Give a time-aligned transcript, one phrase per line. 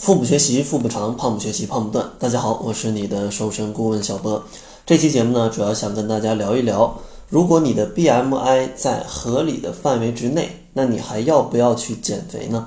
[0.00, 2.10] 腹部学习腹部长，胖不学习胖不断。
[2.18, 4.42] 大家好，我是你的瘦身顾问小波。
[4.86, 12.66] 这期节目呢，主要想跟大家聊一聊，如果你的 BMI 在合理的范围之内，那你还要不要去减肥呢？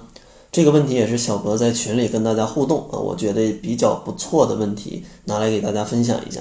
[0.52, 6.40] 这个问题也是小博在群里跟大家互动啊，我觉得比较不错的问题，拿来给大家分享一下。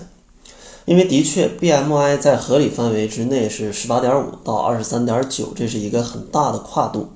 [0.85, 7.09] 因为的确，BMI 在合理范围之内是十八点五到二十三点九，这是一个很大的跨度。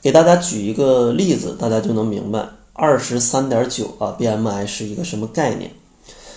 [0.00, 2.48] 给大家举一个例子，大家就能明白。
[2.80, 5.72] 二十三点九啊，BMI 是一个什么概念？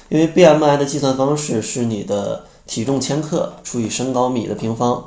[0.10, 5.06] 因为 BMI 的计算方式是你的体重千克除以身高米的平方。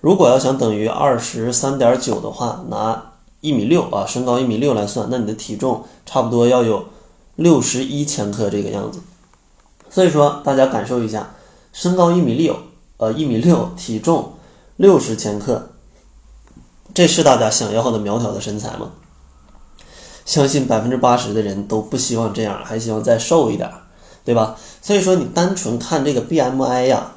[0.00, 6.84] 如果要想等于二十三点九的话，拿一米六啊，身高一米六来算，那你的体重差不多要有
[7.36, 8.98] 六十一千克这个样子。
[9.88, 11.32] 所以说，大家感受一下，
[11.72, 12.56] 身高一米六，
[12.96, 14.32] 呃，一米六，体重
[14.76, 15.70] 六十千克，
[16.92, 18.90] 这是大家想要的苗条的身材吗？
[20.30, 23.68] 相信百分之八十的人都不希望这样，还希望再瘦一点，
[24.24, 24.56] 对吧？
[24.80, 27.14] 所以说，你单纯看这个 BMI 呀，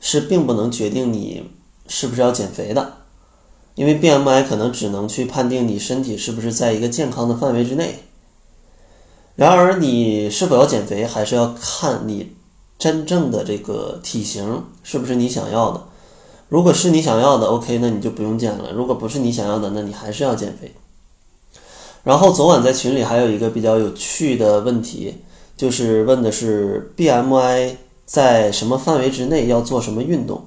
[0.00, 1.48] 是并不能决定你
[1.86, 2.94] 是不是要减肥的，
[3.76, 8.02] 因为 BMI 可能只能去判定你身体是不是在一个健康的范围之内。
[9.36, 12.32] 然而，你是否要减肥，还是要看你
[12.80, 15.84] 真正的这个体型是不是你想要的。
[16.48, 20.74] 如果是你想要的，OK，那你就不用减了；如果不是你想要的，那你还是要减肥。
[22.04, 25.14] 然后昨晚在群里还有一个比较有趣的问题，
[25.56, 27.72] 就是问的是 BMI
[28.06, 30.42] 在什么范围之内要做什么运动？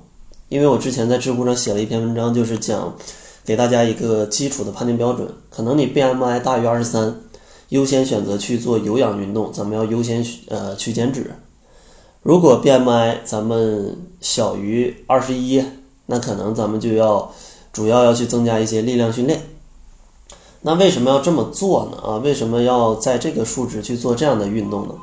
[0.50, 2.96] 因为我之前在知乎上写了一篇文章，就是讲
[3.46, 5.28] 给大家一个基础的判定标准。
[5.50, 7.16] 可能你 BMI 大于二十三，
[7.70, 11.32] 优先选择去做有氧运动，咱们要优先呃去减脂。
[12.22, 15.64] 如果 BMI 咱们小于二十一，
[16.08, 17.32] 那可能咱们就要
[17.72, 19.42] 主要要去增加一些力量训练。
[20.64, 21.98] 那为什么要这么做呢？
[22.08, 24.94] 啊，为什么要在这个数值去做这样的运动呢？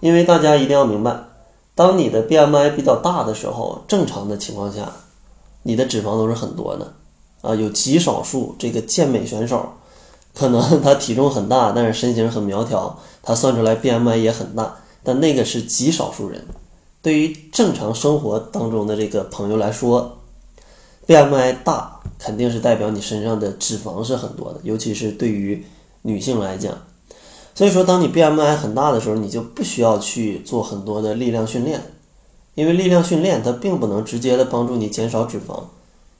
[0.00, 1.16] 因为大家一定要明白，
[1.76, 4.90] 当你的 BMI 比较大的时候，正常的情况下，
[5.62, 6.92] 你的脂肪都是很多的，
[7.42, 9.64] 啊，有极少数这个健美选手，
[10.34, 16.44] 可能他体重很大，但是身形很苗条，他算出来 BMI 也很大，但那个是极少数人。
[17.00, 20.18] 对于正常生活当中的这个朋友来说
[21.06, 22.01] ，BMI 大。
[22.22, 25.64] 肯定是代表你身上的脂肪是很多的，尤其是对于
[26.02, 26.72] 女性来讲。
[27.52, 31.82] 所以说，当你 BMI 很大的时候，你就不需要去做很多的力量训练，
[32.54, 35.64] 因为力量训练它并不能直接的帮助你减少脂肪。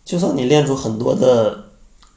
[0.04, 1.66] 就算你练出很多的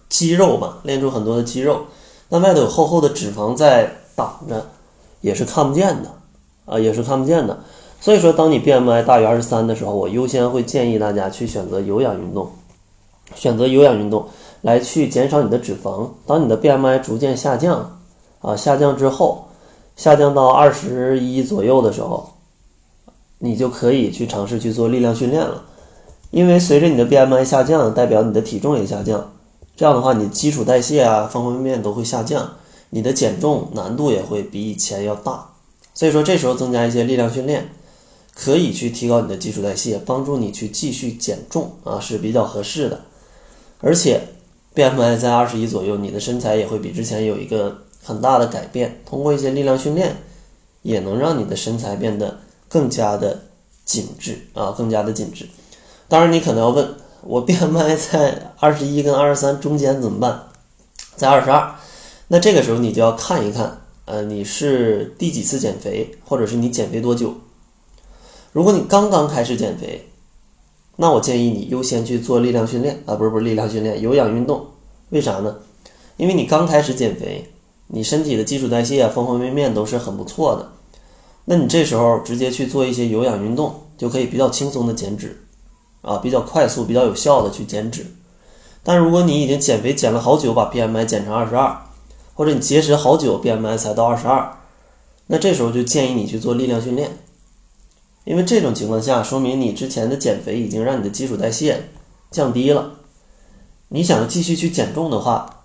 [0.10, 1.86] 肌肉吧，练出很多的肌肉，
[2.30, 4.66] 那外头有厚厚的脂肪在挡着，
[5.22, 6.12] 也是看不见的
[6.66, 7.60] 啊，也是看不见的。
[8.02, 12.52] 所以说，当你 BMI 大于二十三的时候，我优先会建议大家去选择有氧运动。
[13.36, 14.26] 选择有氧运动
[14.62, 16.10] 来去减少你的脂肪。
[16.26, 18.00] 当你的 BMI 逐渐下降，
[18.42, 19.46] 啊，下降之后，
[19.96, 22.34] 下降到二十一左右的时候，
[23.40, 25.64] 你就可以去尝试去做力量训练了。
[26.32, 29.32] 因为随着你的 BMI 下降，代表你的体重也下降。
[29.76, 32.54] 这样的话，你基础代谢啊，方方面面都会下降，
[32.90, 35.50] 你的减重难度也会比以前要大。
[35.94, 37.70] 所以说，这时候增加一些力量训练，
[38.34, 43.02] 可以去提高你的基础代谢，帮助你去继续减重啊，是比较合适的。
[43.86, 44.20] 而且
[44.74, 49.00] ，BMI 在二十一左右，你的身材也会比之前有一个很大的改变。
[49.06, 50.16] 通过一些力量训练，
[50.82, 53.40] 也能让你的身材变得更加的
[53.86, 55.48] 紧致啊，更加的紧致。
[56.08, 60.46] 当然，你可能要问我，BMI 在二十一跟二十三中间怎么办？
[61.16, 61.76] 在二十二，
[62.30, 67.36] 那这个时候你就要看一看，呃，你是第几次减肥，或者是你减肥多久？
[68.52, 70.10] 如果你刚刚开始减肥，
[70.98, 74.66] 那我建议你优先去做力量训练啊，不是不是力量训练，有氧运动。
[75.10, 75.58] 为啥呢？
[76.18, 77.50] 因为你刚开始减肥，
[77.88, 80.72] 你身体的基础代谢啊，方方面面都是很不错的。
[81.44, 85.38] 那你这时候直接去做一些有氧运动，就可以比较轻松的减脂，
[86.02, 88.06] 啊，比较快速、比较有效的去减脂。
[88.82, 91.76] 但如果你已经减肥减了好久，把 BMI 减成二十二，
[92.34, 94.58] 或者你节食好久，BMI 才到二十二，
[95.28, 97.12] 那这时候就建议你去做力量训练。
[98.26, 101.90] 因为这种情况下，说明你之前的减肥已经让你的基础代谢
[102.32, 102.96] 降低了。
[103.90, 105.64] 你想继续去减重的话，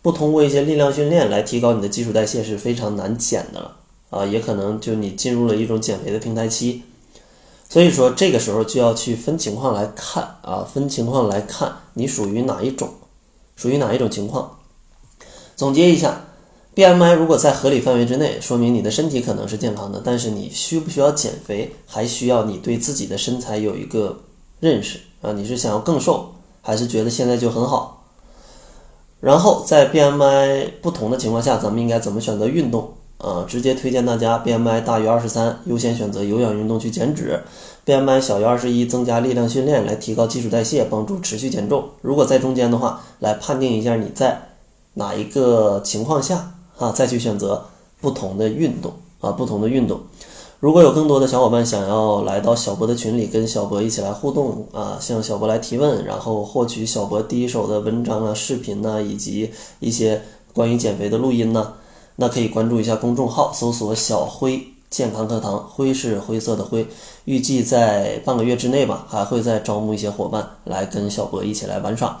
[0.00, 3.76] 不通过一些力量训练来提高你的基础代谢是非常难减的了
[4.08, 6.82] 啊，也可能就你进入了一种减肥的平台期。
[7.68, 12.88] 所以说，这个时候就要去分情况来看啊，分情况来看你属于哪一种，
[13.54, 14.58] 属于哪一种情况。
[15.54, 16.24] 总结一下。
[16.78, 20.00] BMI 如果在合理范围之内，说明你的身体可能是健康的。
[20.04, 24.16] 但是你需不需要减肥，还需要你对自己的身材有一个
[24.60, 25.32] 认识啊？
[25.32, 28.04] 你是想要更瘦，还是觉得现在就很好？
[29.18, 32.92] 然后在 BMI 不同的情况下，咱们应该怎么选择运动？
[33.16, 37.42] 啊，直接推荐大家 BMI 大于二十三，优先选择有氧运动去减脂
[37.86, 41.88] ；BMI 小于二十一，增加力量训练来提高基础代谢，帮助持续减重。
[42.02, 44.50] 如果在中间的话，来判定一下你在
[44.94, 47.64] 哪一个情况下啊，再去选择
[48.00, 50.00] 不同的运动啊，不同的运动。
[50.60, 60.20] 如果有更多的小伙伴想要来到小博的群里，跟小博一起来互动啊，向小博来提问，然后获取小博第一手的文章啊、视频呢，以及一些
[60.52, 61.74] 关于减肥的录音呢。
[62.16, 64.60] 那可以关注一下公众号，搜索“小辉
[64.90, 66.84] 健康课堂”，灰是灰色的灰。
[67.26, 72.20] 预计在半个月之内吧，还会再招募一些伙伴来跟小博一起来玩耍。